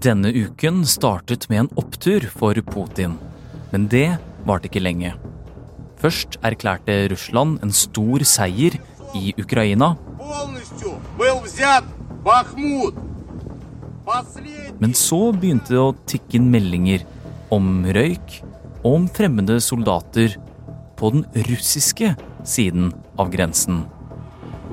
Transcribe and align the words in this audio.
Denne 0.00 0.30
uken 0.32 0.86
startet 0.88 1.42
med 1.50 1.58
en 1.60 1.66
opptur 1.76 2.24
for 2.32 2.56
Putin, 2.64 3.18
men 3.68 3.82
det 3.92 4.14
varte 4.48 4.70
ikke 4.70 4.80
lenge. 4.80 5.10
Først 6.00 6.38
erklærte 6.40 6.94
Russland 7.12 7.58
en 7.60 7.74
stor 7.76 8.24
seier 8.24 8.78
i 9.12 9.34
Ukraina. 9.36 9.90
Men 14.80 14.96
så 14.96 15.20
begynte 15.36 15.74
det 15.74 15.82
å 15.84 15.92
tikke 16.08 16.40
inn 16.40 16.48
meldinger 16.54 17.04
om 17.52 17.84
røyk 17.84 18.40
og 18.80 18.90
om 18.94 19.08
fremmede 19.20 19.60
soldater 19.60 20.40
på 20.96 21.12
den 21.12 21.28
russiske 21.50 22.14
siden 22.48 22.94
av 23.20 23.28
grensen 23.36 23.84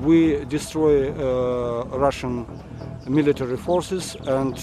we 0.05 0.45
destroy 0.45 1.09
uh, 1.09 1.85
Russian 1.97 2.45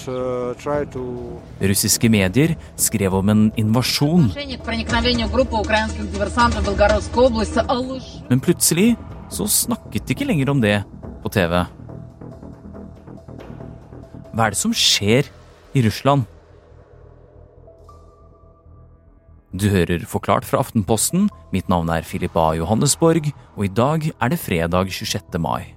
uh, 0.09 0.55
Russiske 1.61 2.09
medier 2.09 2.57
skrev 2.77 3.15
om 3.15 3.29
en 3.29 3.53
invasjon. 3.57 4.29
Men 8.29 8.41
plutselig 8.41 8.97
så 9.31 9.49
snakket 9.49 10.07
de 10.07 10.15
ikke 10.15 10.29
lenger 10.29 10.51
om 10.51 10.61
det 10.61 10.83
på 11.23 11.33
TV. 11.33 11.65
Hva 14.35 14.47
er 14.47 14.55
det 14.55 14.61
som 14.61 14.75
skjer 14.75 15.31
i 15.75 15.83
Russland? 15.87 16.29
Du 19.55 19.69
hører 19.71 20.03
Forklart 20.11 20.43
fra 20.43 20.59
Aftenposten. 20.59 21.29
Mitt 21.55 21.69
navn 21.71 21.87
er 21.95 22.03
Filip 22.03 22.35
A. 22.35 22.49
Johannesborg, 22.59 23.29
og 23.55 23.61
i 23.63 23.69
dag 23.71 24.09
er 24.11 24.31
det 24.33 24.39
fredag 24.43 24.89
26. 24.91 25.39
mai. 25.39 25.69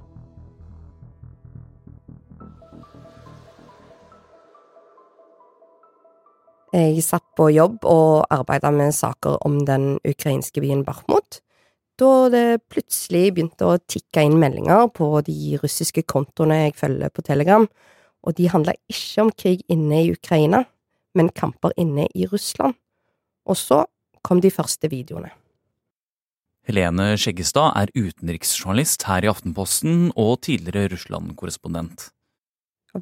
Jeg 6.74 7.04
satt 7.06 7.28
på 7.38 7.52
jobb 7.54 7.86
og 7.86 8.26
arbeida 8.34 8.72
med 8.74 8.98
saker 8.98 9.38
om 9.46 9.60
den 9.70 10.00
ukrainske 10.02 10.66
byen 10.66 10.82
Bakhmut, 10.88 11.44
da 12.02 12.12
det 12.34 12.66
plutselig 12.74 13.36
begynte 13.36 13.70
å 13.70 13.78
tikke 13.86 14.26
inn 14.26 14.40
meldinger 14.42 14.90
på 14.90 15.12
de 15.30 15.62
russiske 15.62 16.02
kontoene 16.10 16.64
jeg 16.64 16.80
følger 16.82 17.14
på 17.14 17.28
Telegram, 17.30 17.70
og 18.26 18.42
de 18.42 18.50
handla 18.50 18.74
ikke 18.90 19.28
om 19.28 19.32
krig 19.38 19.62
inne 19.70 20.02
i 20.02 20.12
Ukraina, 20.18 20.66
men 21.14 21.30
kamper 21.30 21.78
inne 21.78 22.10
i 22.18 22.26
Russland. 22.26 22.74
Og 23.48 23.58
så 23.60 23.84
kom 24.28 24.42
de 24.44 24.52
første 24.52 24.90
videoene. 24.92 25.32
Helene 26.68 27.14
Skjeggestad 27.16 27.78
er 27.80 27.94
utenriksjournalist 27.96 29.06
her 29.08 29.24
i 29.24 29.30
Aftenposten 29.32 30.10
og 30.20 30.42
tidligere 30.44 30.92
Russland-korrespondent. 30.92 32.10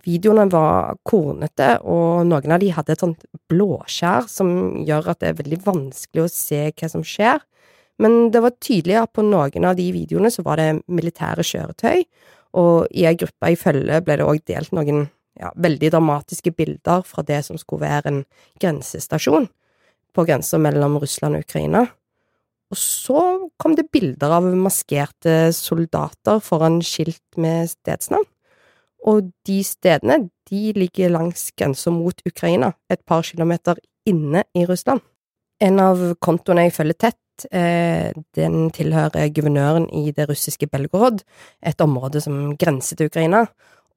Videoene 0.05 0.45
var 0.52 0.99
kornete, 1.07 1.79
og 1.81 2.27
noen 2.27 2.53
av 2.53 2.61
de 2.61 2.69
hadde 2.75 2.93
et 2.93 3.02
sånt 3.02 3.25
blåskjær 3.49 4.27
som 4.29 4.49
gjør 4.85 5.11
at 5.13 5.21
det 5.23 5.31
er 5.31 5.39
veldig 5.39 5.59
vanskelig 5.65 6.25
å 6.25 6.31
se 6.31 6.61
hva 6.67 6.91
som 6.91 7.05
skjer. 7.05 7.41
Men 8.02 8.30
det 8.33 8.43
var 8.43 8.57
tydelig 8.59 8.99
at 8.99 9.13
på 9.15 9.23
noen 9.25 9.65
av 9.65 9.77
de 9.80 9.87
videoene 9.95 10.30
så 10.33 10.43
var 10.45 10.59
det 10.59 10.83
militære 10.85 11.45
kjøretøy, 11.47 12.03
og 12.59 12.87
i 12.91 13.07
ei 13.07 13.17
gruppe 13.17 13.52
i 13.52 13.59
følge 13.59 14.02
ble 14.03 14.19
det 14.19 14.27
òg 14.27 14.43
delt 14.47 14.75
noen 14.75 15.07
ja, 15.39 15.49
veldig 15.55 15.89
dramatiske 15.95 16.53
bilder 16.55 17.05
fra 17.07 17.23
det 17.25 17.41
som 17.47 17.57
skulle 17.59 17.87
være 17.87 18.11
en 18.11 18.25
grensestasjon 18.61 19.49
på 20.16 20.25
grensa 20.27 20.59
mellom 20.61 20.97
Russland 21.02 21.38
og 21.38 21.45
Ukraina. 21.45 21.85
Og 22.73 22.80
så 22.80 23.21
kom 23.61 23.75
det 23.77 23.91
bilder 23.94 24.38
av 24.39 24.47
maskerte 24.58 25.52
soldater 25.55 26.41
foran 26.44 26.80
skilt 26.83 27.38
med 27.39 27.69
stedsnavn. 27.71 28.25
Og 29.05 29.30
de 29.45 29.59
stedene, 29.61 30.31
de 30.49 30.71
ligger 30.73 31.13
langs 31.13 31.52
grensa 31.58 31.93
mot 31.93 32.23
Ukraina, 32.25 32.71
et 32.89 33.03
par 33.05 33.21
kilometer 33.21 33.77
inne 34.09 34.43
i 34.58 34.66
Russland. 34.66 35.03
En 35.61 35.80
av 35.80 36.02
kontoene 36.25 36.66
jeg 36.66 36.73
følger 36.75 36.97
tett, 37.05 37.45
eh, 37.52 38.11
den 38.36 38.71
tilhører 38.71 39.30
guvernøren 39.30 39.86
i 39.93 40.11
det 40.11 40.27
russiske 40.30 40.67
Belgorod, 40.67 41.21
et 41.61 41.82
område 41.82 42.21
som 42.21 42.58
grenser 42.58 42.97
til 42.97 43.11
Ukraina, 43.11 43.45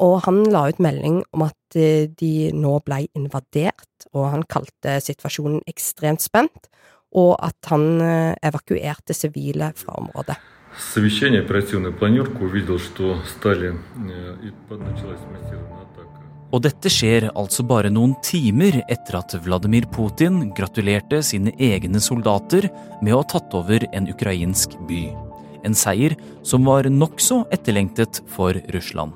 og 0.04 0.22
han 0.26 0.44
la 0.52 0.68
ut 0.70 0.80
melding 0.80 1.24
om 1.34 1.46
at 1.48 1.78
eh, 1.78 2.10
de 2.10 2.52
nå 2.54 2.80
ble 2.86 3.06
invadert, 3.16 4.08
og 4.14 4.32
han 4.34 4.44
kalte 4.50 4.98
situasjonen 5.02 5.62
ekstremt 5.70 6.22
spent, 6.22 6.70
og 7.14 7.36
at 7.40 7.70
han 7.70 8.02
eh, 8.02 8.36
evakuerte 8.42 9.14
sivile 9.14 9.74
fra 9.76 10.00
området. 10.02 10.38
совещание, 10.76 11.42
оперативную 11.42 11.94
планерку, 11.94 12.46
увидел, 12.46 12.80
что 12.80 13.22
стали, 13.26 13.74
э, 13.96 14.38
и 14.44 14.52
под- 14.68 14.82
началась 14.82 15.20
массированная 15.32 15.84
атака. 15.84 16.20
Og 16.52 16.62
dette 16.62 16.90
skjer 16.90 17.32
altså 17.36 17.64
bare 17.66 17.90
noen 17.90 18.16
timer 18.22 18.82
etter 18.90 19.18
at 19.18 19.34
Vladimir 19.46 19.86
Putin 19.86 20.52
gratulerte 20.54 21.24
sine 21.24 21.52
egne 21.58 22.00
soldater 22.00 22.70
med 23.02 23.14
å 23.14 23.22
ha 23.22 23.24
tatt 23.24 23.54
over 23.54 23.86
en 23.94 24.08
ukrainsk 24.10 24.70
by. 24.88 25.16
En 25.64 25.74
seier 25.74 26.16
som 26.44 26.66
var 26.66 26.84
nokså 26.84 27.48
etterlengtet 27.52 28.22
for 28.28 28.54
Russland. 28.74 29.14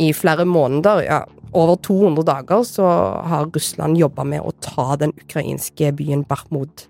I 0.00 0.12
flere 0.16 0.46
måneder, 0.48 1.02
ja, 1.04 1.20
over 1.52 1.76
200 1.82 2.24
dager, 2.24 2.62
så 2.64 2.86
har 3.26 3.50
Russland 3.54 3.98
jobba 3.98 4.24
med 4.24 4.44
å 4.44 4.54
ta 4.62 4.94
den 5.00 5.12
ukrainske 5.18 5.90
byen 5.98 6.22
Bakhmut. 6.28 6.86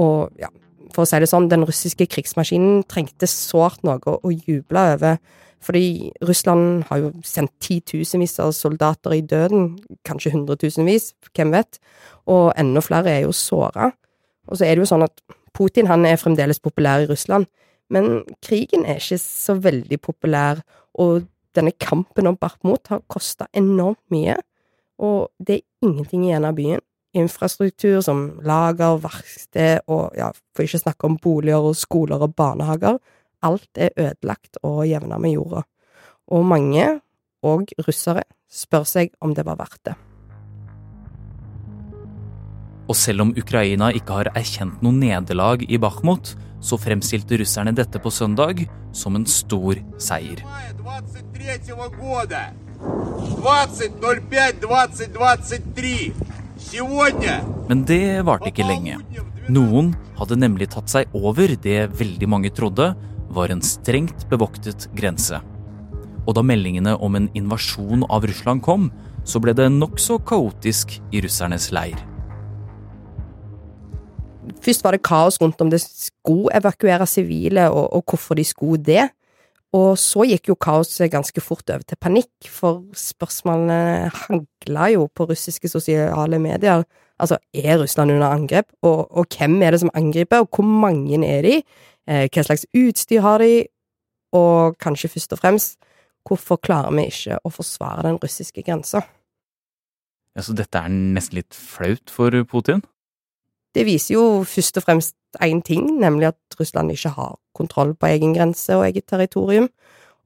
Og 0.00 0.32
ja, 0.40 0.48
for 0.94 1.04
å 1.04 1.08
si 1.08 1.20
det 1.20 1.28
sånn, 1.30 1.50
den 1.50 1.66
russiske 1.68 2.08
krigsmaskinen 2.10 2.82
trengte 2.90 3.28
sårt 3.30 3.84
noe 3.86 4.00
å 4.02 4.32
juble 4.32 4.86
over. 4.94 5.20
Fordi 5.64 6.10
Russland 6.22 6.84
har 6.88 7.02
jo 7.02 7.12
sendt 7.26 7.52
titusenvis 7.64 8.36
av 8.42 8.52
soldater 8.54 9.16
i 9.16 9.24
døden, 9.26 9.72
kanskje 10.06 10.32
hundretusenvis, 10.36 11.12
hvem 11.34 11.54
vet, 11.56 11.80
og 12.30 12.52
enda 12.58 12.82
flere 12.84 13.16
er 13.16 13.24
jo 13.26 13.34
såra. 13.34 13.90
Og 14.48 14.58
så 14.58 14.68
er 14.68 14.76
det 14.76 14.84
jo 14.84 14.92
sånn 14.92 15.06
at 15.06 15.22
Putin 15.56 15.90
han 15.90 16.06
er 16.06 16.20
fremdeles 16.20 16.62
populær 16.62 17.02
i 17.02 17.08
Russland, 17.10 17.48
men 17.90 18.22
krigen 18.44 18.84
er 18.86 19.00
ikke 19.00 19.18
så 19.22 19.56
veldig 19.58 19.98
populær, 20.04 20.62
og 20.94 21.26
denne 21.56 21.72
kampen 21.80 22.28
om 22.30 22.36
Bakhmut 22.38 22.90
har 22.92 23.04
kosta 23.10 23.48
enormt 23.56 24.02
mye, 24.12 24.36
og 24.98 25.30
det 25.38 25.60
er 25.60 25.86
ingenting 25.86 26.26
igjen 26.26 26.46
av 26.48 26.56
byen. 26.58 26.82
Infrastruktur 27.16 28.02
som 28.04 28.26
lager, 28.44 28.98
verksted 29.02 29.86
og 29.88 30.16
ja, 30.18 30.28
for 30.54 30.66
ikke 30.66 30.82
snakke 30.82 31.08
om 31.08 31.16
boliger 31.22 31.70
og 31.70 31.78
skoler 31.78 32.20
og 32.26 32.34
barnehager. 32.38 32.98
Alt 33.46 33.80
er 33.80 33.94
ødelagt 33.96 34.60
og 34.66 34.82
jevna 34.88 35.20
med 35.22 35.38
jorda. 35.38 35.62
Og 36.34 36.44
mange, 36.44 36.90
og 37.46 37.72
russere, 37.86 38.26
spør 38.50 38.84
seg 38.88 39.14
om 39.24 39.34
det 39.34 39.46
var 39.46 39.60
verdt 39.60 39.82
det. 39.88 39.96
Og 42.88 42.96
selv 42.96 43.26
om 43.26 43.34
Ukraina 43.36 43.90
ikke 43.92 44.20
har 44.20 44.30
erkjent 44.32 44.80
noe 44.84 44.96
nederlag 44.96 45.64
i 45.68 45.78
Bakhmut, 45.80 46.32
så 46.60 46.78
fremstilte 46.80 47.36
russerne 47.38 47.74
dette 47.76 48.00
på 48.02 48.10
søndag 48.10 48.64
som 48.96 49.16
en 49.18 49.26
stor 49.28 49.78
seier. 50.00 50.40
20, 56.58 57.68
Men 57.68 57.84
det 57.86 58.24
varte 58.26 58.50
ikke 58.50 58.66
lenge. 58.66 58.98
Noen 59.48 59.92
hadde 60.18 60.40
nemlig 60.40 60.70
tatt 60.72 60.90
seg 60.90 61.14
over 61.16 61.54
det 61.62 61.78
veldig 61.96 62.28
mange 62.28 62.50
trodde 62.56 62.90
var 63.32 63.52
en 63.52 63.62
strengt 63.62 64.26
bevoktet 64.32 64.88
grense. 64.96 65.38
Og 66.26 66.34
da 66.36 66.44
meldingene 66.44 66.96
om 66.96 67.16
en 67.16 67.30
invasjon 67.38 68.04
av 68.10 68.26
Russland 68.28 68.64
kom, 68.64 68.90
så 69.28 69.40
ble 69.40 69.54
det 69.56 69.68
nokså 69.72 70.18
kaotisk 70.28 70.98
i 71.12 71.22
russernes 71.24 71.70
leir. 71.72 71.96
Først 74.64 74.84
var 74.84 74.94
det 74.94 75.04
kaos 75.06 75.38
rundt 75.40 75.60
om 75.60 75.70
det 75.70 75.80
skulle 75.82 76.52
evakuere 76.56 77.06
sivile, 77.06 77.68
og, 77.70 77.92
og 77.96 78.04
hvorfor 78.08 78.38
de 78.38 78.44
skulle 78.44 78.82
det. 78.84 79.08
Og 79.76 79.98
så 80.00 80.24
gikk 80.24 80.48
jo 80.48 80.56
kaoset 80.56 81.10
ganske 81.12 81.42
fort 81.44 81.68
over 81.68 81.84
til 81.84 81.98
panikk, 82.00 82.48
for 82.48 82.86
spørsmålene 82.96 84.08
hagla 84.14 84.88
jo 84.94 85.08
på 85.12 85.26
russiske 85.28 85.68
sosiale 85.68 86.40
medier. 86.40 86.86
Altså, 87.18 87.36
er 87.52 87.82
Russland 87.82 88.14
under 88.14 88.28
angrep, 88.28 88.70
og, 88.82 89.10
og 89.10 89.26
hvem 89.36 89.60
er 89.62 89.74
det 89.74 89.82
som 89.82 89.92
angriper, 89.94 90.44
og 90.44 90.48
hvor 90.54 90.64
mange 90.64 91.20
er 91.26 91.42
de? 91.44 91.58
Eh, 92.08 92.28
hva 92.32 92.46
slags 92.46 92.64
utstyr 92.72 93.20
har 93.20 93.42
de? 93.44 93.66
Og 94.32 94.76
kanskje 94.80 95.10
først 95.12 95.32
og 95.36 95.42
fremst, 95.42 95.78
hvorfor 96.28 96.60
klarer 96.60 96.94
vi 96.96 97.08
ikke 97.10 97.40
å 97.44 97.52
forsvare 97.52 98.06
den 98.06 98.20
russiske 98.22 98.64
grensa? 98.64 99.02
Ja, 100.36 100.44
så 100.44 100.54
dette 100.56 100.80
er 100.80 100.92
nesten 100.92 101.40
litt 101.40 101.56
flaut 101.56 102.12
for 102.12 102.32
Putin? 102.48 102.84
Det 103.78 103.84
viser 103.86 104.16
jo 104.16 104.22
først 104.42 104.80
og 104.80 104.82
fremst 104.82 105.14
én 105.44 105.60
ting, 105.62 105.84
nemlig 106.00 106.32
at 106.32 106.56
Russland 106.58 106.90
ikke 106.90 107.12
har 107.14 107.36
kontroll 107.54 107.92
på 107.94 108.08
egen 108.10 108.32
grense 108.34 108.74
og 108.74 108.88
eget 108.88 109.06
territorium. 109.06 109.68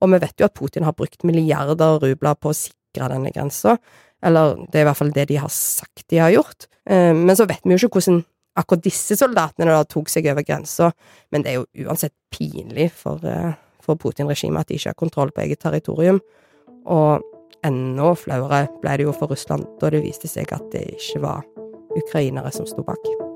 Og 0.01 0.09
vi 0.09 0.21
vet 0.23 0.41
jo 0.41 0.47
at 0.47 0.55
Putin 0.57 0.87
har 0.87 0.95
brukt 0.97 1.25
milliarder 1.29 1.99
rubler 2.01 2.39
på 2.41 2.49
å 2.49 2.57
sikre 2.57 3.11
denne 3.13 3.33
grensa. 3.35 3.77
Eller 4.25 4.57
det 4.71 4.81
er 4.81 4.87
i 4.87 4.89
hvert 4.89 5.01
fall 5.03 5.13
det 5.13 5.27
de 5.29 5.37
har 5.43 5.53
sagt 5.53 6.07
de 6.09 6.23
har 6.23 6.33
gjort. 6.33 6.67
Eh, 6.89 7.13
Men 7.13 7.37
så 7.37 7.45
vet 7.45 7.61
vi 7.65 7.77
jo 7.77 7.83
ikke 7.83 8.01
hvordan 8.01 8.23
akkurat 8.57 8.85
disse 8.85 9.17
soldatene 9.21 9.69
da 9.69 9.85
tok 9.85 10.09
seg 10.09 10.31
over 10.33 10.43
grensa. 10.43 10.93
Men 11.31 11.43
det 11.43 11.53
er 11.53 11.61
jo 11.61 11.87
uansett 11.87 12.15
pinlig 12.33 12.91
for, 12.91 13.21
eh, 13.23 13.53
for 13.83 13.97
Putin-regimet 13.97 14.61
at 14.61 14.69
de 14.69 14.75
ikke 14.75 14.95
har 14.95 14.95
kontroll 14.95 15.31
på 15.31 15.45
eget 15.45 15.61
territorium. 15.61 16.21
Og 16.87 17.21
enda 17.63 18.15
flauere 18.15 18.69
ble 18.81 18.97
det 18.97 19.05
jo 19.05 19.13
for 19.13 19.29
Russland 19.29 19.67
da 19.79 19.91
det 19.91 20.03
viste 20.03 20.27
seg 20.27 20.51
at 20.53 20.71
det 20.73 20.89
ikke 20.97 21.21
var 21.21 21.45
ukrainere 21.95 22.51
som 22.51 22.67
sto 22.67 22.83
bak. 22.83 23.32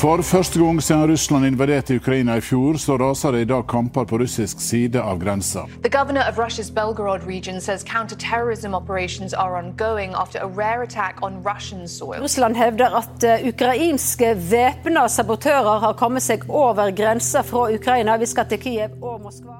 For 0.00 0.22
første 0.22 0.56
gang 0.56 0.78
siden 0.82 1.10
Russland 1.10 1.44
invaderte 1.46 1.96
Ukraina 1.96 2.38
i 2.38 2.40
fjor, 2.40 2.78
så 2.80 2.94
raser 2.96 3.34
det 3.36 3.40
i 3.44 3.48
dag 3.50 3.66
kamper 3.68 4.06
på 4.08 4.18
russisk 4.22 4.60
side 4.64 4.96
av 4.96 5.18
grensa. 5.20 5.66
The 5.84 5.90
governor 5.92 6.22
of 6.30 6.38
Russia's 6.38 6.70
Belgorod 6.72 7.26
region 7.26 7.60
says 7.60 7.84
counterterrorism 7.84 8.74
operations 8.74 9.34
are 9.34 9.58
ongoing 9.58 10.14
after 10.14 10.38
a 10.40 10.46
rare 10.46 10.82
attack 10.82 11.18
on 11.22 11.42
Russian 11.44 11.88
soil. 11.88 12.22
Russland 12.22 12.56
hevder 12.56 12.96
at 12.96 13.24
eh, 13.24 13.48
ukrainske 13.48 14.30
væpna 14.50 15.02
sabotører 15.08 15.84
har 15.84 15.92
kommet 15.92 16.24
seg 16.24 16.48
over 16.48 16.88
grensa 16.96 17.42
fra 17.44 17.66
Ukraina. 17.74 18.16
Vi 18.16 18.30
skal 18.32 18.48
til 18.48 18.62
Kiev 18.62 18.96
og 19.02 19.20
Moskva. 19.26 19.58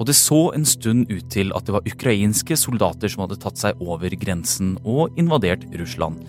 Og 0.00 0.06
det 0.06 0.16
så 0.16 0.40
en 0.56 0.64
stund 0.64 1.12
ut 1.12 1.28
til 1.30 1.52
at 1.52 1.68
det 1.68 1.76
var 1.76 1.84
ukrainske 1.84 2.56
soldater 2.56 3.12
som 3.12 3.26
hadde 3.26 3.38
tatt 3.44 3.60
seg 3.60 3.84
over 3.84 4.16
grensen 4.24 4.78
og 4.84 5.12
invadert 5.20 5.68
Russland. 5.76 6.24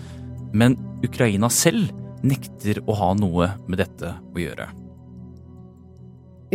Men 0.56 0.76
Ukraina 1.06 1.50
selv 1.54 1.92
nekter 2.26 2.82
å 2.90 2.96
ha 2.98 3.12
noe 3.18 3.52
med 3.70 3.80
dette 3.82 4.16
å 4.34 4.42
gjøre. 4.42 4.68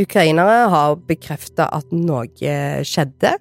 Ukrainere 0.01 0.67
har 0.73 0.97
bekrefta 1.07 1.69
at 1.75 1.91
noe 1.93 2.27
skjedde, 2.87 3.35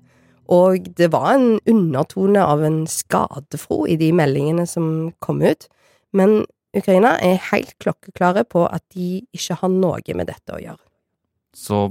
og 0.50 0.90
det 0.98 1.12
var 1.14 1.36
en 1.36 1.60
undertone 1.70 2.42
av 2.42 2.64
en 2.66 2.82
skadefro 2.90 3.84
i 3.90 3.98
de 4.02 4.10
meldingene 4.18 4.66
som 4.70 5.12
kom 5.22 5.44
ut. 5.46 5.68
Men 6.18 6.42
Ukraina 6.78 7.16
er 7.26 7.42
helt 7.52 7.76
klokkeklare 7.82 8.44
på 8.50 8.66
at 8.66 8.84
de 8.96 9.22
ikke 9.36 9.60
har 9.62 9.74
noe 9.74 10.18
med 10.18 10.30
dette 10.30 10.56
å 10.56 10.62
gjøre. 10.62 10.82
Så 11.54 11.88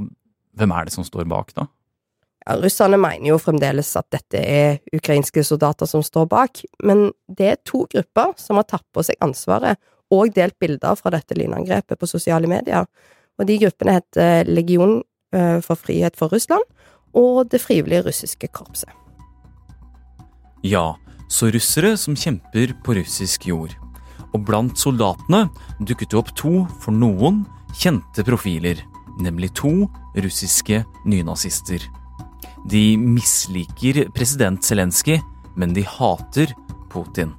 hvem 0.58 0.74
er 0.74 0.86
det 0.86 0.94
som 0.94 1.06
står 1.06 1.26
bak, 1.30 1.54
da? 1.54 1.68
Russerne 2.48 2.96
mener 2.96 3.28
jo 3.28 3.38
fremdeles 3.40 3.90
at 4.00 4.06
dette 4.14 4.40
er 4.40 4.78
ukrainske 4.96 5.42
soldater 5.44 5.88
som 5.88 6.00
står 6.04 6.28
bak, 6.30 6.62
men 6.80 7.10
det 7.28 7.48
er 7.50 7.58
to 7.68 7.82
grupper 7.92 8.32
som 8.40 8.56
har 8.56 8.64
tatt 8.70 8.86
på 8.94 9.04
seg 9.04 9.18
ansvaret 9.24 9.76
og 10.14 10.32
delt 10.32 10.56
bilder 10.60 10.96
fra 10.96 11.12
dette 11.12 11.36
lynangrepet 11.36 12.00
på 12.00 12.08
sosiale 12.08 12.48
medier. 12.48 12.86
Og 13.38 13.48
de 13.48 13.58
gruppene 13.60 13.98
heter 13.98 14.48
Legion 14.48 15.02
eh, 15.36 15.58
for 15.64 15.76
frihet 15.76 16.16
for 16.16 16.32
Russland 16.32 16.64
og 17.16 17.50
Det 17.52 17.60
frivillige 17.60 18.06
russiske 18.06 18.48
korpset. 18.52 18.90
Ja, 20.64 20.96
så 21.28 21.52
russere 21.52 21.96
som 21.96 22.16
kjemper 22.16 22.72
på 22.84 22.96
russisk 22.98 23.46
jord. 23.48 23.76
Og 24.32 24.44
blant 24.44 24.76
soldatene 24.80 25.46
dukket 25.80 26.12
det 26.12 26.20
opp 26.20 26.32
to, 26.36 26.64
for 26.82 26.92
noen, 26.92 27.44
kjente 27.76 28.24
profiler, 28.24 28.80
nemlig 29.20 29.52
to 29.56 29.88
russiske 30.16 30.82
nynazister. 31.08 31.84
De 32.68 32.98
misliker 33.00 34.10
president 34.12 34.64
Zelenskyj, 34.64 35.20
men 35.56 35.72
de 35.72 35.86
hater 35.88 36.50
Putin. 36.92 37.30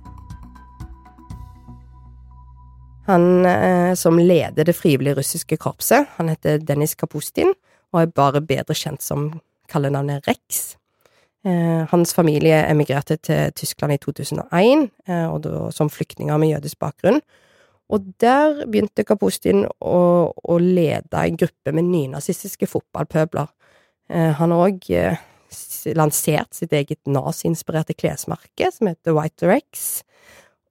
Han 3.05 3.45
eh, 3.45 3.93
som 3.93 4.17
leder 4.17 4.65
det 4.65 4.73
frivillige 4.73 5.19
russiske 5.19 5.57
korpset, 5.61 6.07
han 6.15 6.31
heter 6.31 6.57
Dennis 6.65 6.95
Kapustin, 6.97 7.53
og 7.93 8.01
er 8.01 8.15
bare 8.15 8.41
bedre 8.41 8.73
kjent 8.77 9.05
som 9.05 9.27
kallenavnet 9.69 10.25
Rex. 10.25 10.79
Eh, 11.45 11.85
hans 11.91 12.15
familie 12.17 12.63
emigrerte 12.65 13.19
til 13.21 13.53
Tyskland 13.53 13.99
i 13.99 14.01
2001, 14.01 14.89
eh, 15.09 15.27
og 15.29 15.43
da 15.45 15.69
som 15.75 15.93
flyktninger 15.93 16.41
med 16.41 16.55
jødisk 16.55 16.81
bakgrunn. 16.81 17.21
Og 17.89 18.09
der 18.21 18.65
begynte 18.65 19.05
Kapustin 19.05 19.67
å, 19.77 20.01
å 20.33 20.57
lede 20.61 21.21
en 21.21 21.37
gruppe 21.37 21.73
med 21.73 21.89
nynazistiske 21.89 22.69
fotballpøbler. 22.69 23.49
Eh, 24.09 24.31
han 24.39 24.51
har 24.53 24.67
òg 24.67 24.89
eh, 24.93 25.17
lansert 25.97 26.53
sitt 26.57 26.73
eget 26.73 26.99
nazi-inspirerte 27.09 27.95
klesmerke, 27.97 28.71
som 28.73 28.89
heter 28.89 29.15
White 29.17 29.49
Rex. 29.49 30.03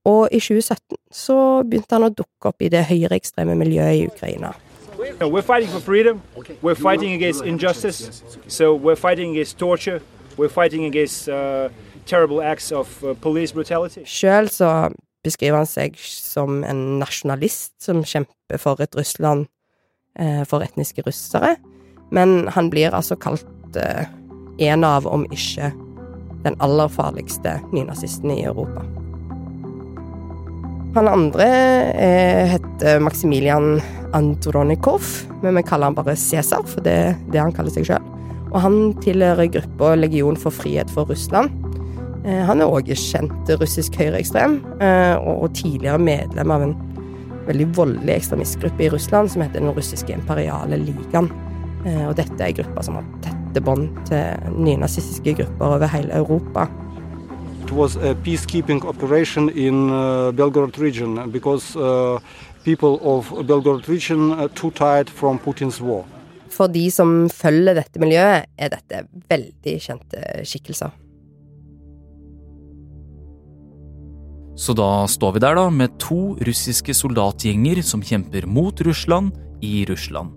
Og 0.08 0.28
i 0.32 0.40
2017 0.40 0.96
så 1.12 1.36
begynte 1.66 1.94
han 1.96 2.08
å 2.08 2.14
dukke 2.14 2.50
opp 2.50 2.62
i 2.64 2.70
det 2.72 2.86
høyreekstreme 2.88 3.56
miljøet 3.58 3.98
i 3.98 4.06
Ukraina. 4.08 4.54
No, 5.20 5.28
we're 5.28 5.42
fighting 5.42 5.70
for 5.70 5.80
freedom. 5.80 6.22
We're 6.62 6.74
fighting 6.74 7.14
against 7.14 7.44
injustice. 7.44 8.22
So 8.48 8.74
we're 8.74 8.96
fighting 8.96 9.30
against 9.30 9.58
torture. 9.58 10.00
We're 10.36 10.48
fighting 10.48 10.84
against 10.86 11.28
uh, 11.28 11.68
terrible 12.06 12.42
acts 12.42 12.72
of 12.72 12.88
uh, 13.04 13.14
police 13.14 13.52
brutality. 13.52 14.04
Sjøl 14.06 14.50
så 14.50 14.90
beskriver 15.26 15.60
han 15.60 15.68
seg 15.68 15.98
som 15.98 16.62
en 16.66 16.98
nasjonalist 17.02 17.74
som 17.82 18.02
kjemper 18.06 18.60
for 18.62 18.80
et 18.82 18.94
Russland 18.96 19.48
eh, 20.18 20.44
for 20.48 20.64
etniske 20.64 21.02
russere. 21.06 21.56
Men 22.14 22.48
han 22.54 22.70
blir 22.72 22.94
altså 22.94 23.16
kalt 23.20 23.76
eh, 23.76 24.08
en 24.68 24.84
av, 24.84 25.06
om 25.06 25.26
ikke 25.30 25.72
den 26.44 26.56
aller 26.64 26.88
farligste 26.88 27.58
nynazisten 27.72 28.32
i 28.32 28.44
Europa. 28.48 28.84
Han 30.94 31.08
andre 31.08 31.46
eh, 31.92 32.46
heter 32.54 33.00
Maximilian 33.04 33.80
Andronikov, 34.16 35.04
men 35.42 35.58
vi 35.58 35.62
kaller 35.62 35.90
han 35.90 35.98
bare 35.98 36.16
Cæsar, 36.16 36.64
for 36.66 36.82
det 36.82 36.94
er 36.94 37.18
det 37.32 37.42
han 37.42 37.52
kaller 37.54 37.74
seg 37.74 37.86
sjøl. 37.90 38.04
Og 38.48 38.60
han 38.64 38.78
tilhører 39.04 39.50
gruppa 39.52 39.92
Legion 39.98 40.38
for 40.40 40.54
frihet 40.54 40.90
for 40.90 41.10
Russland. 41.10 41.52
Eh, 42.24 42.40
han 42.48 42.62
er 42.64 42.72
òg 42.72 42.88
kjent 42.96 43.52
russisk 43.60 43.98
høyreekstrem, 44.00 44.58
eh, 44.80 45.16
og, 45.20 45.52
tidligere 45.54 46.00
medlem 46.00 46.50
av 46.50 46.64
en 46.64 46.74
veldig 47.48 47.68
voldelig 47.76 48.16
ekstremistgruppe 48.16 48.84
i 48.84 48.90
Russland 48.92 49.30
som 49.32 49.44
heter 49.44 49.60
Den 49.60 49.76
russiske 49.76 50.12
imperiale 50.12 50.80
ligaen. 50.80 51.30
Eh, 51.88 52.04
og 52.08 52.16
dette 52.18 52.44
er 52.44 52.56
grupper 52.56 52.84
som 52.84 52.98
har 52.98 53.06
tette 53.24 53.62
bånd 53.64 53.88
til 54.08 54.52
nynazistiske 54.58 55.38
grupper 55.40 55.78
over 55.78 55.90
hele 55.94 56.20
Europa. 56.20 56.66
It 57.64 57.72
was 57.76 57.96
a 57.96 58.14
peacekeeping 58.24 58.84
operation 58.88 59.48
in 59.50 59.90
uh, 59.90 60.32
Belgorod 60.32 60.78
region 60.80 61.30
because 61.30 61.76
uh, 61.76 62.18
people 62.64 62.98
of 63.02 63.28
Belgorod 63.46 63.88
region 63.88 64.32
are 64.32 64.48
too 64.48 64.70
tired 64.70 65.10
from 65.10 65.38
Putin's 65.38 65.80
war. 65.80 66.04
For 66.48 66.66
de 66.66 66.86
som 66.90 67.28
følger 67.28 67.76
dette 67.76 68.00
miljøet, 68.00 68.48
er 68.56 68.72
dette 68.72 69.02
veldig 69.28 69.76
kjente 69.84 70.22
skikkelser. 70.48 70.96
Så 74.58 74.74
da 74.74 75.06
står 75.06 75.36
vi 75.36 75.44
der, 75.44 75.54
da, 75.54 75.68
med 75.70 76.00
to 76.02 76.34
russiske 76.48 76.96
soldatgjenger 76.96 77.84
som 77.84 78.02
kjemper 78.02 78.48
mot 78.48 78.80
Russland 78.88 79.36
i 79.62 79.84
Russland. 79.86 80.32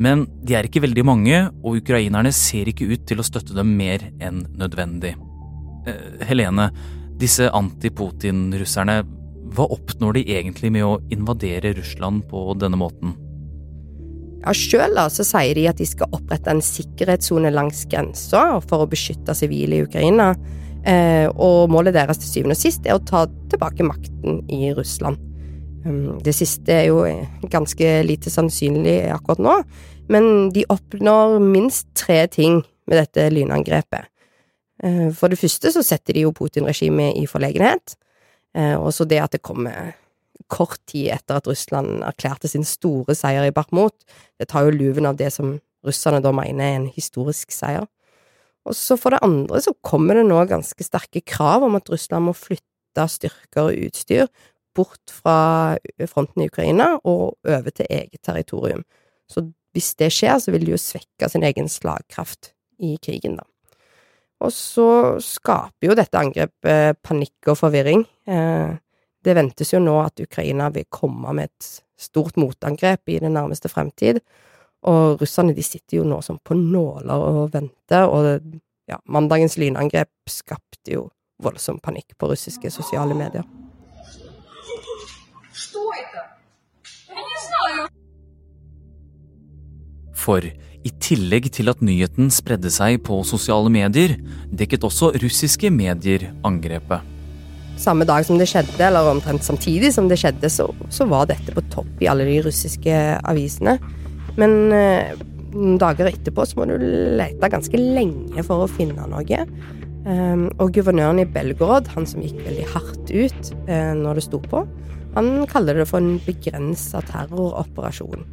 Men 0.00 0.24
de 0.44 0.56
er 0.56 0.68
ikke 0.68 0.82
veldig 0.84 1.04
mange, 1.04 1.38
og 1.62 1.82
ukrainerne 1.82 2.32
ser 2.34 2.70
ikke 2.70 2.88
ut 2.94 3.04
til 3.08 3.20
å 3.20 3.26
støtte 3.26 3.56
dem 3.56 3.74
mer 3.76 4.04
enn 4.22 4.44
nødvendig. 4.58 5.14
Eh, 5.86 6.22
Helene, 6.28 6.70
disse 7.20 7.50
anti-Putin-russerne, 7.52 9.02
hva 9.52 9.66
oppnår 9.74 10.16
de 10.16 10.24
egentlig 10.38 10.72
med 10.72 10.86
å 10.86 10.96
invadere 11.12 11.74
Russland 11.76 12.24
på 12.30 12.52
denne 12.60 12.78
måten? 12.80 13.12
Ja, 14.42 14.54
Sjøl 14.56 14.98
sier 15.12 15.54
de 15.54 15.68
at 15.70 15.78
de 15.78 15.86
skal 15.86 16.10
opprette 16.16 16.50
en 16.50 16.62
sikkerhetssone 16.64 17.52
langs 17.54 17.84
grensa 17.90 18.58
for 18.64 18.82
å 18.82 18.90
beskytte 18.90 19.36
sivile 19.38 19.78
i 19.78 19.84
Ukraina. 19.86 20.32
Eh, 20.82 21.28
og 21.30 21.70
målet 21.70 21.94
deres 21.94 22.18
til 22.18 22.30
syvende 22.30 22.56
og 22.56 22.62
sist 22.64 22.88
er 22.88 22.96
å 22.96 23.04
ta 23.06 23.28
tilbake 23.52 23.86
makten 23.86 24.40
i 24.50 24.72
Russland. 24.74 25.20
Um, 25.86 26.20
det 26.22 26.34
siste 26.36 26.74
er 26.74 26.88
jo 26.90 27.02
ganske 27.50 27.94
lite 28.06 28.30
sannsynlig 28.30 29.00
akkurat 29.14 29.42
nå, 29.42 29.56
men 30.12 30.50
de 30.54 30.66
oppnår 30.70 31.38
minst 31.42 31.88
tre 31.98 32.24
ting 32.30 32.60
med 32.86 33.00
dette 33.00 33.28
lynangrepet. 33.32 34.08
Eh, 34.82 35.10
for 35.14 35.30
det 35.30 35.38
første 35.38 35.72
så 35.74 35.82
setter 35.86 36.16
de 36.16 36.24
jo 36.26 36.34
Putin-regimet 36.34 37.18
i 37.20 37.26
forlegenhet, 37.30 37.96
eh, 38.58 38.74
og 38.74 38.90
så 38.94 39.06
det 39.08 39.20
at 39.22 39.34
det 39.36 39.44
kommer 39.46 39.94
kort 40.52 40.80
tid 40.90 41.12
etter 41.14 41.38
at 41.38 41.48
Russland 41.48 42.02
erklærte 42.04 42.50
sin 42.50 42.66
store 42.66 43.14
seier 43.16 43.46
i 43.46 43.54
Bakhmut, 43.54 43.94
det 44.38 44.50
tar 44.50 44.66
jo 44.66 44.74
luven 44.74 45.06
av 45.08 45.16
det 45.20 45.30
som 45.32 45.56
russerne 45.86 46.22
da 46.22 46.32
mener 46.34 46.64
er 46.64 46.80
en 46.80 46.90
historisk 46.92 47.54
seier. 47.54 47.86
Og 48.66 48.76
så 48.78 48.98
for 49.00 49.14
det 49.14 49.22
andre 49.26 49.58
så 49.62 49.72
kommer 49.82 50.18
det 50.18 50.26
nå 50.28 50.38
ganske 50.50 50.86
sterke 50.86 51.22
krav 51.26 51.64
om 51.66 51.78
at 51.78 51.88
Russland 51.90 52.28
må 52.28 52.34
flytte 52.36 53.06
styrker 53.08 53.70
og 53.70 53.86
utstyr 53.88 54.28
bort 54.76 55.12
fra 55.12 55.76
fronten 56.10 56.44
i 56.44 56.48
Ukraina 56.50 56.94
og 57.02 57.38
over 57.44 57.70
til 57.70 57.88
eget 57.90 58.22
territorium. 58.24 58.84
Så 59.30 59.44
hvis 59.72 59.94
det 60.00 60.10
skjer, 60.12 60.38
så 60.40 60.52
vil 60.52 60.66
de 60.66 60.74
jo 60.74 60.80
svekke 60.80 61.28
sin 61.30 61.44
egen 61.48 61.68
slagkraft 61.72 62.52
i 62.82 62.96
krigen, 63.02 63.38
da. 63.40 63.46
Og 64.42 64.50
så 64.50 64.86
skaper 65.22 65.86
jo 65.86 65.96
dette 65.96 66.18
angrepet 66.18 66.98
panikk 67.06 67.52
og 67.52 67.60
forvirring. 67.60 68.02
Eh, 68.26 68.72
det 69.22 69.36
ventes 69.38 69.70
jo 69.70 69.78
nå 69.78 69.94
at 70.02 70.18
Ukraina 70.24 70.66
vil 70.74 70.88
komme 70.90 71.34
med 71.36 71.52
et 71.52 71.68
stort 72.02 72.36
motangrep 72.40 73.12
i 73.14 73.20
den 73.22 73.36
nærmeste 73.38 73.70
fremtid. 73.70 74.18
Og 74.90 75.20
russerne 75.22 75.54
de 75.54 75.62
sitter 75.62 76.00
jo 76.00 76.08
nå 76.10 76.18
som 76.26 76.40
på 76.42 76.58
nåler 76.58 77.26
og 77.30 77.52
venter, 77.54 78.08
og 78.10 78.58
ja, 78.90 78.98
mandagens 79.06 79.54
lynangrep 79.62 80.10
skapte 80.26 80.96
jo 80.98 81.06
voldsom 81.42 81.78
panikk 81.82 82.18
på 82.18 82.34
russiske 82.34 82.70
sosiale 82.74 83.14
medier. 83.14 83.46
For 90.22 90.44
i 90.82 90.90
tillegg 91.02 91.48
til 91.54 91.70
at 91.70 91.82
nyheten 91.84 92.30
spredde 92.34 92.70
seg 92.74 93.00
på 93.06 93.20
sosiale 93.26 93.70
medier, 93.72 94.16
dekket 94.50 94.86
også 94.86 95.12
russiske 95.22 95.70
medier 95.74 96.30
angrepet. 96.46 97.08
Samme 97.82 98.06
dag 98.06 98.26
som 98.26 98.38
det 98.38 98.48
skjedde, 98.50 98.78
eller 98.84 99.10
omtrent 99.10 99.44
samtidig 99.46 99.92
som 99.94 100.08
det 100.10 100.20
skjedde, 100.20 100.50
så, 100.52 100.68
så 100.92 101.06
var 101.10 101.30
dette 101.30 101.54
på 101.54 101.64
topp 101.72 102.02
i 102.02 102.08
alle 102.10 102.26
de 102.28 102.40
russiske 102.44 102.98
avisene. 103.18 103.78
Men 104.38 104.74
eh, 104.74 105.14
noen 105.52 105.78
dager 105.80 106.10
etterpå 106.10 106.46
så 106.48 106.60
må 106.60 106.68
du 106.70 106.76
lete 107.18 107.50
ganske 107.52 107.80
lenge 107.80 108.44
for 108.46 108.64
å 108.64 108.70
finne 108.70 109.06
noe. 109.10 109.46
Um, 110.02 110.48
og 110.58 110.72
guvernøren 110.74 111.20
i 111.22 111.28
Belgorod, 111.30 111.86
han 111.94 112.08
som 112.10 112.24
gikk 112.24 112.40
veldig 112.42 112.64
hardt 112.72 113.12
ut 113.12 113.52
eh, 113.70 113.92
når 113.98 114.18
det 114.18 114.24
sto 114.26 114.40
på, 114.42 114.64
han 115.14 115.46
kaller 115.50 115.76
det 115.76 115.88
for 115.90 116.00
en 116.00 116.16
begrensa 116.24 117.02
terroroperasjon. 117.04 118.24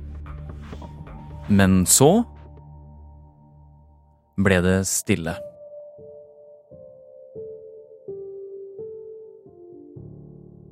Men 1.49 1.81
så 1.89 2.21
ble 4.39 4.59
det 4.63 4.77
stille. 4.87 5.35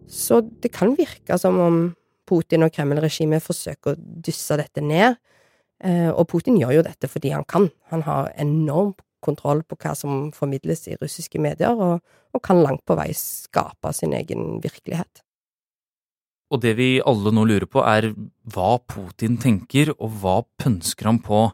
Så 0.07 0.39
det 0.63 0.71
kan 0.75 0.95
virke 0.95 1.35
som 1.39 1.59
om 1.59 1.79
Putin 2.27 2.63
og 2.65 2.71
Kreml-regimet 2.75 3.43
forsøker 3.43 3.93
å 3.93 3.99
dysse 4.23 4.55
dette 4.59 4.83
ned. 4.83 5.19
Eh, 5.83 6.09
og 6.09 6.25
Putin 6.31 6.57
gjør 6.59 6.79
jo 6.79 6.87
dette 6.87 7.11
fordi 7.11 7.33
han 7.35 7.45
kan. 7.47 7.67
Han 7.91 8.03
har 8.07 8.31
enorm 8.39 8.95
kontroll 9.23 9.63
på 9.67 9.75
hva 9.81 9.93
som 9.97 10.31
formidles 10.35 10.87
i 10.87 10.97
russiske 11.01 11.39
medier, 11.41 11.75
og, 11.75 12.03
og 12.31 12.43
kan 12.43 12.61
langt 12.63 12.85
på 12.87 12.95
vei 12.95 13.09
skape 13.17 13.91
sin 13.95 14.15
egen 14.15 14.61
virkelighet. 14.63 15.26
Og 16.47 16.61
det 16.63 16.77
vi 16.77 16.89
alle 17.03 17.33
nå 17.35 17.43
lurer 17.49 17.67
på, 17.67 17.83
er 17.83 18.13
hva 18.53 18.77
Putin 18.87 19.35
tenker, 19.41 19.91
og 19.97 20.19
hva 20.21 20.37
pønsker 20.61 21.09
han 21.09 21.19
på? 21.23 21.49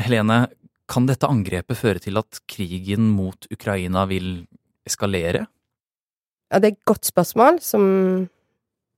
Helene, 0.00 0.46
kan 0.88 1.08
dette 1.08 1.28
angrepet 1.28 1.78
føre 1.80 2.00
til 2.02 2.20
at 2.20 2.40
krigen 2.50 3.10
mot 3.16 3.48
Ukraina 3.52 4.04
vil 4.08 4.46
eskalere? 4.88 5.46
Ja, 6.52 6.60
det 6.60 6.68
er 6.68 6.74
et 6.76 6.88
godt 6.88 7.08
spørsmål, 7.08 7.60
som 7.64 7.84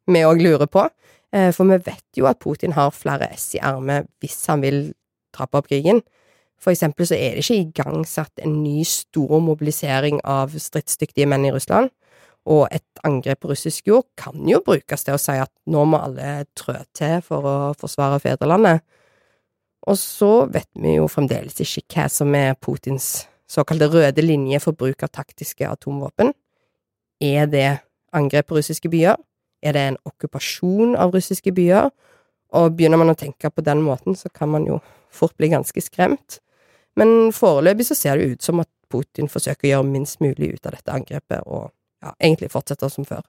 vi 0.06 0.22
òg 0.26 0.42
lurer 0.42 0.70
på. 0.70 0.86
Eh, 1.34 1.50
for 1.54 1.66
vi 1.70 1.78
vet 1.86 2.18
jo 2.18 2.28
at 2.30 2.40
Putin 2.42 2.74
har 2.76 2.94
flere 2.94 3.30
ess 3.34 3.54
i 3.56 3.62
ermet 3.62 4.06
hvis 4.22 4.38
han 4.50 4.62
vil 4.62 4.80
trappe 5.34 5.58
opp 5.58 5.70
krigen. 5.70 6.02
For 6.62 6.72
eksempel 6.72 7.08
så 7.08 7.18
er 7.18 7.36
det 7.36 7.44
ikke 7.44 7.62
igangsatt 7.66 8.42
en 8.42 8.60
ny 8.62 8.84
stor 8.88 9.40
mobilisering 9.44 10.22
av 10.24 10.54
stridsdyktige 10.56 11.28
menn 11.28 11.44
i 11.48 11.52
Russland. 11.54 11.90
Og 12.46 12.68
et 12.70 13.06
angrep 13.06 13.42
på 13.42 13.50
russisk 13.50 13.88
jord 13.90 14.06
kan 14.18 14.46
jo 14.46 14.60
brukes 14.64 15.02
til 15.06 15.16
å 15.16 15.20
si 15.20 15.34
at 15.42 15.50
nå 15.66 15.82
må 15.90 15.98
alle 15.98 16.44
trø 16.58 16.76
til 16.94 17.18
for 17.26 17.46
å 17.46 17.56
forsvare 17.78 18.20
fedrelandet. 18.22 18.84
Og 19.86 19.98
så 19.98 20.30
vet 20.50 20.68
vi 20.78 20.96
jo 20.96 21.08
fremdeles 21.10 21.58
ikke 21.62 21.82
hva 21.90 22.06
som 22.10 22.34
er 22.38 22.54
Putins 22.58 23.26
såkalte 23.50 23.88
røde 23.90 24.22
linje 24.24 24.58
for 24.62 24.74
bruk 24.74 25.04
av 25.06 25.12
taktiske 25.14 25.66
atomvåpen. 25.68 26.32
Er 27.22 27.46
det 27.50 27.68
angrep 28.14 28.48
på 28.50 28.58
russiske 28.58 28.90
byer? 28.90 29.18
Er 29.62 29.76
det 29.76 29.84
en 29.90 30.00
okkupasjon 30.06 30.96
av 30.98 31.14
russiske 31.14 31.54
byer? 31.54 31.90
Og 32.56 32.74
begynner 32.78 33.00
man 33.00 33.10
å 33.10 33.18
tenke 33.18 33.50
på 33.50 33.64
den 33.64 33.82
måten, 33.82 34.14
så 34.18 34.30
kan 34.30 34.50
man 34.50 34.66
jo 34.66 34.80
fort 35.10 35.34
bli 35.38 35.50
ganske 35.50 35.82
skremt. 35.82 36.40
Men 36.96 37.32
foreløpig 37.34 37.86
så 37.88 37.96
ser 37.98 38.18
det 38.18 38.36
ut 38.36 38.42
som 38.42 38.62
at 38.62 38.70
Putin 38.90 39.30
forsøker 39.30 39.66
å 39.66 39.70
gjøre 39.70 39.88
minst 39.90 40.20
mulig 40.22 40.54
ut 40.54 40.68
av 40.68 40.76
dette 40.76 40.94
angrepet, 40.94 41.42
og 41.46 41.72
ja, 42.04 42.12
egentlig 42.20 42.52
fortsetter 42.52 42.92
som 42.92 43.06
før. 43.08 43.24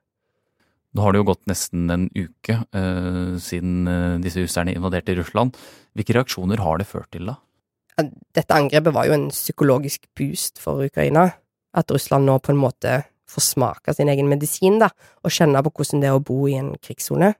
Nå 0.96 1.04
har 1.04 1.14
det 1.14 1.22
jo 1.22 1.28
gått 1.30 1.44
nesten 1.50 1.90
en 1.94 2.06
uke 2.16 2.56
eh, 2.76 3.36
siden 3.44 3.90
eh, 3.92 4.16
disse 4.24 4.42
russerne 4.42 4.74
invaderte 4.74 5.18
Russland. 5.20 5.58
Hvilke 5.98 6.16
reaksjoner 6.18 6.64
har 6.64 6.80
det 6.82 6.88
ført 6.90 7.12
til, 7.14 7.30
da? 7.30 7.38
Dette 8.38 8.54
angrepet 8.54 8.94
var 8.94 9.10
jo 9.10 9.16
en 9.16 9.28
psykologisk 9.34 10.06
boost 10.18 10.62
for 10.62 10.86
Ukraina. 10.86 11.28
At 11.78 11.92
Russland 11.94 12.26
nå 12.26 12.38
på 12.42 12.54
en 12.54 12.62
måte 12.62 13.02
får 13.28 13.44
smake 13.44 13.94
sin 13.94 14.10
egen 14.10 14.30
medisin, 14.32 14.80
da, 14.80 14.90
og 15.26 15.34
kjenne 15.34 15.62
på 15.66 15.74
hvordan 15.76 16.02
det 16.04 16.10
er 16.10 16.18
å 16.18 16.24
bo 16.24 16.46
i 16.48 16.56
en 16.58 16.72
krigssone. 16.82 17.34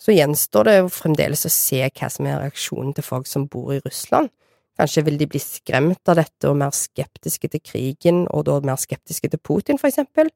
Så 0.00 0.12
gjenstår 0.12 0.68
det 0.68 0.78
jo 0.80 0.90
fremdeles 0.92 1.46
å 1.46 1.52
se 1.52 1.84
hva 1.86 2.10
som 2.10 2.26
er 2.26 2.40
reaksjonen 2.42 2.96
til 2.96 3.06
folk 3.06 3.30
som 3.30 3.46
bor 3.50 3.72
i 3.76 3.80
Russland. 3.84 4.32
Kanskje 4.78 5.04
vil 5.06 5.18
de 5.20 5.28
bli 5.30 5.38
skremt 5.38 6.10
av 6.10 6.18
dette 6.18 6.50
og 6.50 6.58
mer 6.58 6.74
skeptiske 6.74 7.50
til 7.52 7.62
krigen, 7.62 8.24
og 8.34 8.46
da 8.48 8.58
mer 8.66 8.80
skeptiske 8.80 9.30
til 9.30 9.38
Putin, 9.38 9.78
for 9.78 9.90
eksempel. 9.90 10.32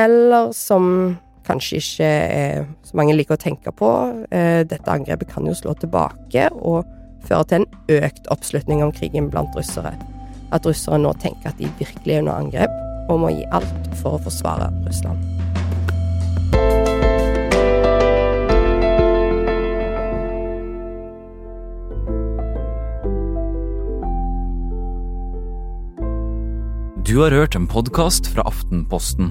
Eller 0.00 0.52
som 0.56 1.18
kanskje 1.44 1.80
ikke 1.82 2.08
er 2.08 2.64
så 2.88 2.96
mange 2.96 3.14
liker 3.16 3.36
å 3.36 3.42
tenke 3.42 3.72
på, 3.76 3.90
eh, 4.30 4.64
dette 4.64 4.90
angrepet 4.90 5.28
kan 5.28 5.44
jo 5.44 5.52
slå 5.52 5.76
tilbake 5.76 6.48
og 6.52 6.84
føre 7.28 7.44
til 7.44 7.60
en 7.60 8.00
økt 8.00 8.26
oppslutning 8.32 8.82
om 8.82 8.92
krigen 8.92 9.30
blant 9.30 9.54
russere. 9.56 9.92
At 10.52 10.64
russere 10.64 10.98
nå 10.98 11.12
tenker 11.20 11.52
at 11.52 11.58
de 11.58 11.68
virkelig 11.78 12.14
er 12.14 12.18
under 12.24 12.40
angrep, 12.40 12.70
og 13.10 13.20
må 13.20 13.28
gi 13.28 13.44
alt 13.52 13.96
for 14.00 14.16
å 14.16 14.24
forsvare 14.24 14.72
Russland. 14.86 15.43
Du 27.14 27.20
har 27.20 27.30
hørt 27.30 27.54
en 27.54 27.68
podkast 27.70 28.26
fra 28.26 28.42
Aftenposten. 28.42 29.28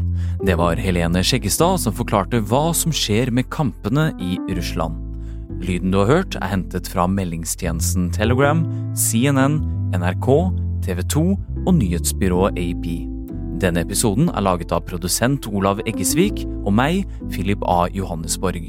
Det 0.48 0.54
var 0.56 0.80
Helene 0.80 1.20
Skjeggestad 1.20 1.82
som 1.84 1.92
forklarte 1.92 2.40
hva 2.48 2.70
som 2.72 2.94
skjer 2.96 3.28
med 3.36 3.50
kampene 3.52 4.06
i 4.24 4.38
Russland. 4.56 5.02
Lyden 5.60 5.92
du 5.92 5.98
har 6.00 6.08
hørt, 6.08 6.38
er 6.40 6.48
hentet 6.48 6.88
fra 6.88 7.10
meldingstjenesten 7.12 8.06
Telegram, 8.16 8.62
CNN, 8.96 9.58
NRK, 10.00 10.30
TV 10.86 11.02
2 11.12 11.24
og 11.66 11.74
nyhetsbyrået 11.82 12.56
AP. 12.62 12.86
Denne 13.60 13.84
episoden 13.84 14.32
er 14.32 14.46
laget 14.48 14.72
av 14.72 14.86
produsent 14.88 15.50
Olav 15.52 15.82
Eggesvik 15.84 16.46
og 16.62 16.72
meg, 16.78 17.02
Philip 17.34 17.66
A. 17.68 17.90
Johannesborg. 17.92 18.64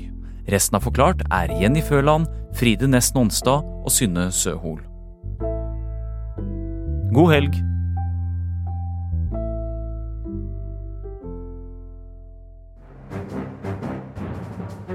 Resten 0.51 0.81
av 0.81 0.89
Forklart 0.89 1.23
er 1.31 1.55
Jenny 1.61 1.85
Føland, 1.87 2.27
Fride 2.59 2.91
Næss 2.91 3.13
Nonstad 3.15 3.63
og 3.63 3.95
Synne 3.95 4.27
Søhol. 4.35 4.83
God 7.15 7.31
helg! 7.37 7.63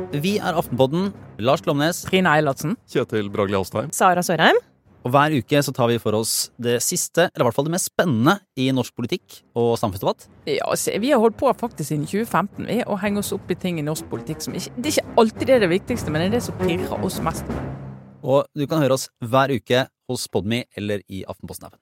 Vi 0.10 0.40
er 0.42 0.58
Aftenpodden. 0.58 1.12
Lars 1.38 1.62
Glomnes. 1.62 2.02
Trine 2.08 2.32
Eilertsen. 2.34 2.74
Kjetil 2.90 3.28
Bragli 3.30 3.54
Alstheim. 3.54 3.92
Sara 3.94 4.24
Sørheim. 4.26 4.58
Og 5.06 5.14
hver 5.14 5.36
uke 5.38 5.62
så 5.64 5.72
tar 5.72 5.88
vi 5.92 6.00
for 6.02 6.18
oss 6.18 6.50
det 6.60 6.80
siste, 6.84 7.30
eller 7.30 7.46
i 7.46 7.48
hvert 7.48 7.56
fall 7.56 7.68
det 7.70 7.74
mest 7.76 7.92
spennende 7.92 8.34
i 8.60 8.66
norsk 8.76 8.96
politikk 8.98 9.38
og 9.56 9.78
samfunnsdebatt. 9.80 10.26
Ja, 10.50 10.66
se, 10.76 10.98
Vi 11.00 11.14
har 11.14 11.22
holdt 11.22 11.38
på 11.40 11.52
faktisk 11.62 11.94
siden 11.94 12.08
2015 12.10 12.68
vi, 12.68 12.80
å 12.84 12.98
henge 13.00 13.22
oss 13.22 13.32
opp 13.38 13.54
i 13.54 13.56
ting 13.56 13.80
i 13.80 13.86
norsk 13.86 14.10
politikk 14.12 14.44
som 14.44 14.58
ikke 14.58 14.74
Det 14.76 14.92
er 14.92 14.98
ikke 14.98 15.22
alltid 15.24 15.48
det 15.48 15.56
er 15.56 15.64
det 15.64 15.72
viktigste, 15.78 16.12
men 16.12 16.26
det 16.26 16.28
er 16.32 16.36
det 16.40 16.44
som 16.50 16.58
pirrer 16.60 17.06
oss 17.06 17.22
mest. 17.24 17.54
Og 18.20 18.50
du 18.58 18.66
kan 18.68 18.82
høre 18.84 18.98
oss 18.98 19.08
hver 19.24 19.54
uke 19.56 19.86
hos 20.10 20.28
Podmy 20.28 20.66
eller 20.76 21.06
i 21.08 21.22
Aftenposten-appen. 21.24 21.80